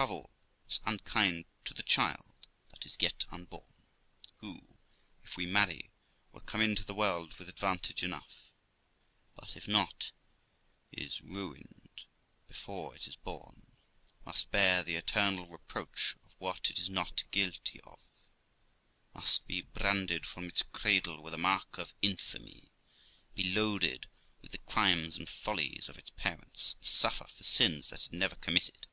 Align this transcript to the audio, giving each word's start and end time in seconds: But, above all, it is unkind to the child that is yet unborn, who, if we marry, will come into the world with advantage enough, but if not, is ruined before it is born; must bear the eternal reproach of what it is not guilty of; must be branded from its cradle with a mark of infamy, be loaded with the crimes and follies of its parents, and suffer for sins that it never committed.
But, 0.00 0.04
above 0.04 0.10
all, 0.16 0.30
it 0.66 0.72
is 0.72 0.80
unkind 0.86 1.44
to 1.66 1.74
the 1.74 1.82
child 1.82 2.34
that 2.70 2.86
is 2.86 2.96
yet 2.98 3.26
unborn, 3.28 3.82
who, 4.38 4.78
if 5.22 5.36
we 5.36 5.44
marry, 5.44 5.90
will 6.32 6.40
come 6.40 6.62
into 6.62 6.86
the 6.86 6.94
world 6.94 7.34
with 7.34 7.50
advantage 7.50 8.02
enough, 8.02 8.50
but 9.34 9.54
if 9.58 9.68
not, 9.68 10.12
is 10.90 11.20
ruined 11.20 11.90
before 12.48 12.96
it 12.96 13.06
is 13.06 13.16
born; 13.16 13.66
must 14.24 14.50
bear 14.50 14.82
the 14.82 14.94
eternal 14.94 15.46
reproach 15.46 16.16
of 16.24 16.32
what 16.38 16.70
it 16.70 16.78
is 16.78 16.88
not 16.88 17.30
guilty 17.30 17.78
of; 17.82 17.98
must 19.12 19.46
be 19.46 19.60
branded 19.60 20.24
from 20.24 20.44
its 20.46 20.62
cradle 20.62 21.22
with 21.22 21.34
a 21.34 21.38
mark 21.38 21.76
of 21.76 21.92
infamy, 22.00 22.70
be 23.34 23.52
loaded 23.52 24.08
with 24.40 24.52
the 24.52 24.58
crimes 24.60 25.18
and 25.18 25.28
follies 25.28 25.90
of 25.90 25.98
its 25.98 26.08
parents, 26.16 26.74
and 26.80 26.86
suffer 26.88 27.28
for 27.28 27.44
sins 27.44 27.90
that 27.90 28.06
it 28.06 28.12
never 28.14 28.36
committed. 28.36 28.86